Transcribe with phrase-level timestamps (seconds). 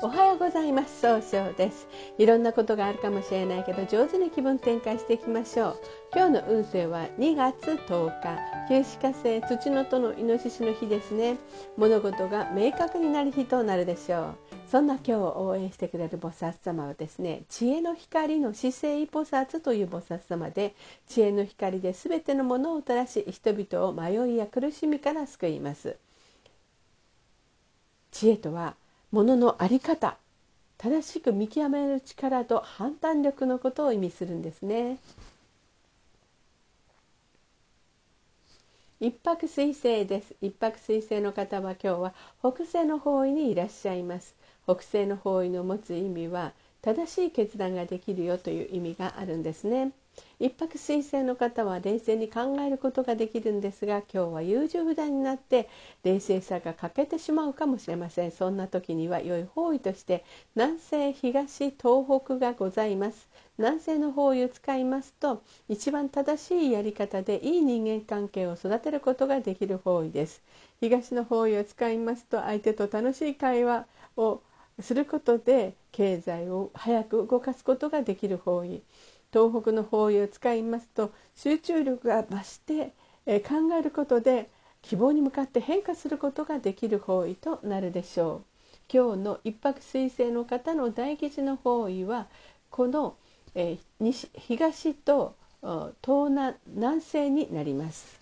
[0.00, 1.00] おはようございます。
[1.00, 1.88] 総称です。
[2.18, 5.80] いろんなことがあるかもしれないけど上手に気分転換していきましょう。
[6.14, 8.38] 今日の運勢は2月10日。
[8.68, 11.36] 旧歯科星土のとのイノシシの日ですね。
[11.76, 14.34] 物事が明確になる日となるでしょう。
[14.70, 20.76] そんな今日を応援してくれる菩薩様はですね知恵の光の姿勢菩薩という菩薩様で
[21.08, 25.96] 知恵の光で全てのものを照らし人々を迷いや苦しみから救います。
[28.12, 28.76] 知恵とは
[29.10, 30.18] ものの在り方
[30.76, 34.98] 正しく見極める力と判断力のことを意味するんですね。
[39.00, 40.34] 一泊水星です。
[40.40, 44.34] 一泊水星の方は今日は北西の方位にいらっしゃいます。
[44.64, 46.52] 北西の方位の持つ意味は
[46.82, 49.92] 正しい決断ができるよという意味があるんですね。
[50.40, 55.68] 一泊水星の方は冷静に考えることができるんですが今日は優柔不断になって
[56.04, 58.30] 冷静さが欠けてしまうかもしれません。
[58.30, 60.24] そんな時には良い方位として
[60.54, 63.28] 南西東東北がございます。
[63.58, 70.42] 南西の方位を使いますと一番正しいやり方でいい人間関係を育てることができる方位です。
[70.80, 74.40] 東の方位を使いますと相手と楽しい会話を
[74.80, 78.80] することで経済を早く動かすことができる方位。
[79.32, 82.92] 東北の方位を使いますと集中力が増して、
[83.26, 84.48] え考えることで
[84.82, 88.44] 希望に向かって変化することができる方位となるでしょう。
[88.90, 92.26] 今日の一泊水星の方の大吉の方位は
[92.70, 93.16] この、
[93.54, 98.18] え西東と東南南西になります。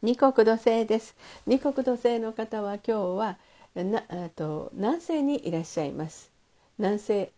[0.00, 1.16] 二国土星です。
[1.46, 3.38] 二国土星の方は今日は
[3.74, 6.30] なと南西にいらっしゃいます。
[6.78, 7.32] 南西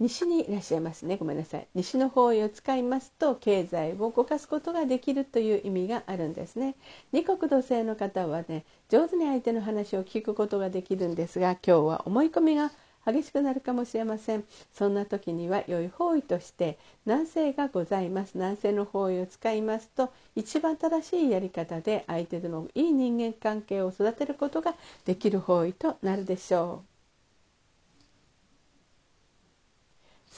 [0.00, 1.16] 西にいらっしゃいますね。
[1.16, 1.68] ごめんなさい。
[1.74, 6.74] 西の方位を使いますと経済を動かすことができるという意味があるんですね。
[7.12, 12.70] 二国土星の方はね上手に相手の話を聞くことができるんですが今日は思い込みが
[13.04, 14.44] 激しくなるかもしれません。
[14.72, 18.32] そんな時には良い方位として南西がございます。
[18.34, 24.74] 南西の方位を使いますと一番正しいやり方で相手とのいい人間関係を育てることが
[25.06, 26.87] できる方位となるでしょう。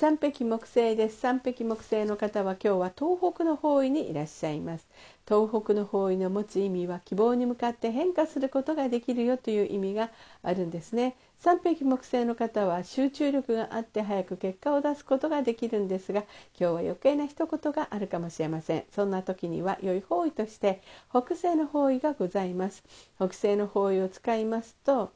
[0.01, 1.21] 三匹木星です。
[1.21, 4.89] 三匹木星の方は今日は東北の方位にいらっしゃいます。
[5.29, 10.11] 東北の方位の持つ意味は希望に向かって変化することができるよという意味が
[10.43, 11.17] あるんですね。
[11.39, 16.29] 三匹木星の方は集中力があって早く結果を出すことができるんですが今
[16.59, 18.85] 日は余計な一言があるかもしれません。
[18.93, 22.85] そんな時には良い方位として北西の方位がございます。
[23.17, 25.13] 北西の方位を使いますと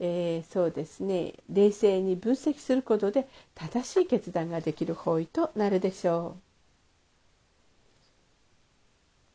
[0.00, 1.34] えー、そうですね。
[1.48, 6.42] 冷静に分析することで正しい決断ができる方位となるでしょう。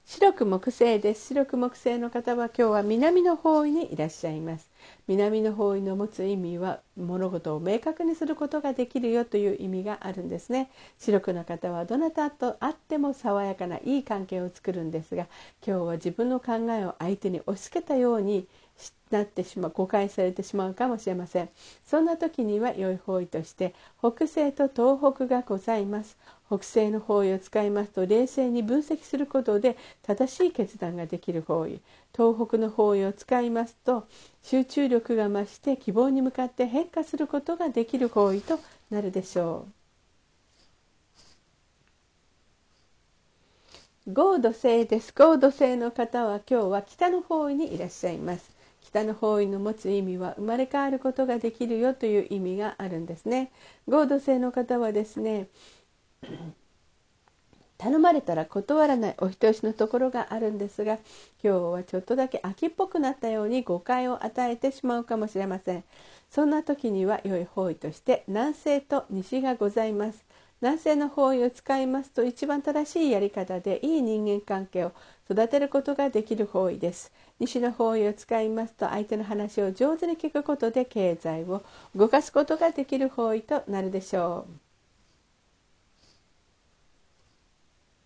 [0.07, 1.27] 白く木星です。
[1.27, 4.69] 白く木星の方は今日は南の方位にいらっしゃいます。
[5.07, 10.69] 南の方位の持つ意味は物事を明確にすることができるよという意味があるんですね。
[10.99, 15.27] 白くの方はどなたと会っても爽やかないい関係を作るんですが
[15.65, 18.47] 今日は自分の考えを相手に押し付けたように
[19.11, 21.49] なってしまう誤解されてしまうかもしれません。
[21.85, 26.17] そんな時には良い方位として北西と東北がございます。
[26.47, 31.79] 北西の方位を使いますと冷静に分析することで正しい決断ができる方位。
[32.15, 34.07] 東北の方位を使いますと
[34.43, 38.59] 集中力が増して希望に向かって変化することができる方位と
[38.89, 39.67] なるでしょ
[44.07, 44.13] う。
[44.13, 45.13] 合土星です。
[45.13, 48.54] 合土星の方は今日は北の方位にいらっしゃいます。
[48.95, 53.51] 北の方位の持つ意味は生まれ変わることができるよという意味があるんですね。
[53.89, 55.49] 合土星の方はですね
[57.77, 60.93] 頼まれたら断らないお人よしのところがあるんですが
[61.43, 65.83] 今日はちょっとだけ秋っぽくなったように誤解を与えてしまうかもしれません。
[66.29, 70.25] そんな時には良い方位として南西と西がございます。
[70.61, 74.91] 南西の方位を使いますと一番正しいやり方でいい人間関係を
[75.29, 77.13] 育てることができる方位です。
[77.39, 81.63] 西の方位を使いますと相手の話を上手に聞くことで経済を
[81.95, 84.64] 動かすことができる方位となるでしょう。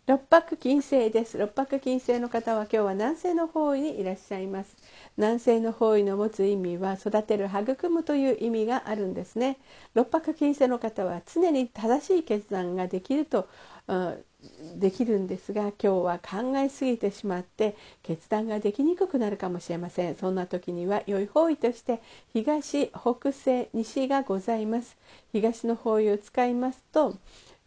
[0.10, 1.38] 六白金星です。
[1.38, 4.76] 六白金星の方は今日は南西の方位にいらっしゃいます。
[5.18, 9.60] 南西の方位の持つ意味は育てる育むという意味があるんですね。
[9.94, 13.48] 六白金星の方は常に正しい決断ができると
[14.80, 20.16] できるんですが今日は考えすぎてしまって決断ができにくくなるかもしれません。
[20.16, 22.02] そんな時には良い方位として
[22.34, 24.98] 東北西西がございます。
[25.34, 27.16] 東の方位を使いますと、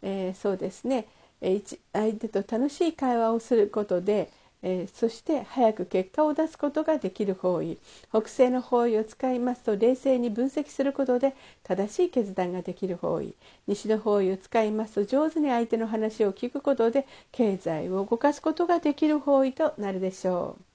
[0.01, 1.07] えー、そうですね。
[1.93, 4.29] 相手と楽しい会話をすることで
[4.65, 7.77] えー、そして早く結果を出すことができる方位
[8.09, 13.35] 北西の方位を使いますと冷静に分析することで正しい決断ができる方位
[13.67, 20.72] 西の方位を使いますと上手に相手の話を聞くことで経済を動かすことができる方位となるでしょう。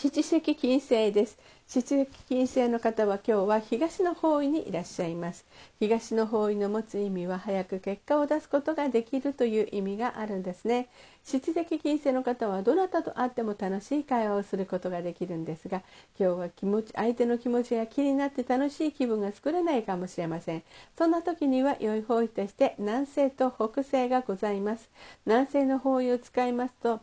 [0.00, 1.36] 七石金星です
[1.66, 5.44] 七石金星の方は今日は東の方位にいらっしゃいます
[5.80, 10.88] 東の方位の持つ意味は早く結果を出すことができるという意味があるんですね
[11.24, 15.82] 七石金星の方はどなたと会っても楽しい会話をすることができるんですが
[16.16, 20.62] 今日は気持ち相手の気持ちが気になって楽しい気分が作れないかもしれません
[20.96, 24.88] そんな時には良い方位として南西と北西がございます
[25.26, 27.00] 南西の方位を使いますと、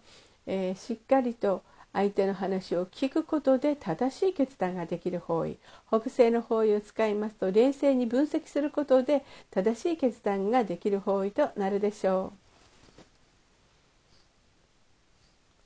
[0.48, 1.62] えー、しっかりと
[1.96, 5.58] 相手の話を聞くことで正しい決断ができる方位
[5.88, 12.46] 北西の方位を使いますと冷静に分析することで正しい決断ができる方位となるでしょう。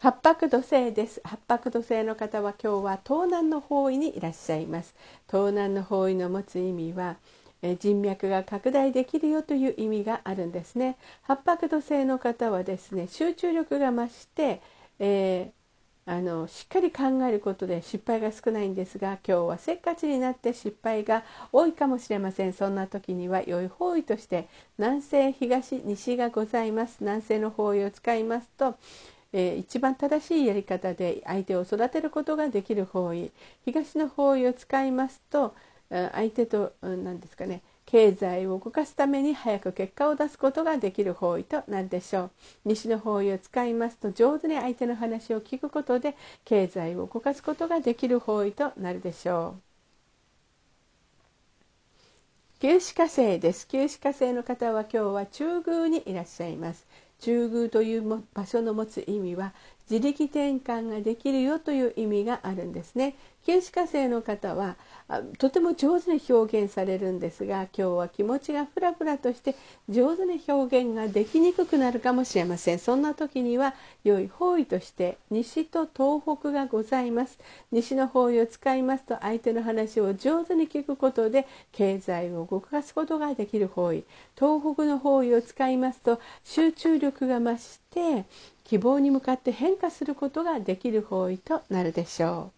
[0.02, 1.20] 八白土星です。
[1.26, 4.96] 八白土星の方は今日は東南の方位にいらっしゃいます。
[5.28, 7.18] 東南の方位の持つ意味は
[7.80, 10.96] 人脈が拡大できるよという意味があるんですね。
[11.24, 14.62] 八白土星の方はですね集中力が増して、
[15.00, 15.59] えー
[16.10, 22.54] あのしっかり考えることで失敗が少ないんですが今日はせっかちになって失敗が多いかもしれません。
[22.54, 24.48] そんな時には良い方位として
[24.80, 26.98] 南西東西がございます。
[27.02, 28.76] 南西の方位を使いますと
[29.32, 33.32] えー、一番正しいやり方で相手を育てることができる方位。
[33.64, 35.54] 東の方位を使いますと
[35.92, 37.62] 相手と何ですかね。
[37.92, 42.32] 経済を動かすために早く結果を出すことができる方位となるでしょう。
[42.66, 46.16] 西の方位を使いますと上手に相手の話を聞くことで
[46.46, 49.62] 経済を動かすことができる方位となるでしょう。
[52.60, 53.68] 旧歯火星です。
[53.68, 56.86] 旧歯火星の方は今日は中宮にいらっしゃいます。
[57.22, 59.56] 中宮という場所の持つ意味は
[59.90, 63.16] 自力転換ができるよという意味があるんですね。
[63.46, 64.76] 旧歯科生の方は
[65.40, 69.56] とても上手に表現されるんですが今日は気持ちがフラフラとして
[69.90, 72.80] 上手に表現ができにくくなるかもしれません。
[72.80, 77.40] そんな時には良い方位として西と東北がございます。
[77.72, 84.04] 西の方位を使いますと相手の話を上手に聞くことで経済を動かすことができる方位。
[84.38, 88.26] 東北の方位を使いますと集中力が増して
[88.70, 92.52] 希望に向かって変化することができる方位となるでしょ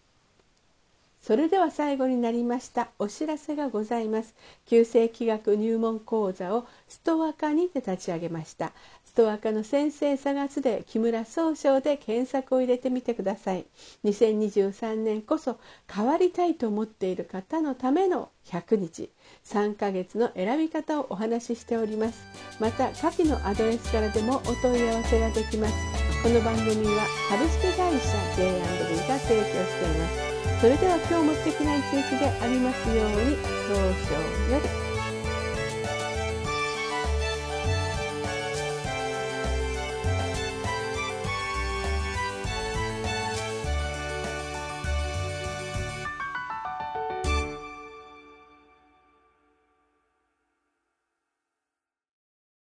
[1.22, 1.26] う。
[1.26, 2.88] それでは最後になりました。
[2.98, 4.34] お知らせがございます。
[4.66, 8.72] 旧世紀学入門講座をストア化にて立ち上げました。
[9.06, 13.64] ストア化の先生探すで木村総称で検索を入れてみてください。
[14.04, 15.58] 2023年こそ
[15.90, 19.08] 変わりたいと思っている方のための100日。
[19.46, 22.22] 3ヶ月の選び方をお話ししております。
[22.60, 25.91] また下記のアドレスからでもお問い合わせができます。
[26.22, 33.36] この番組は株式会社 J&B が提供していますそれでは今日も素敵な一日でありますように
[33.66, 34.91] 早々より。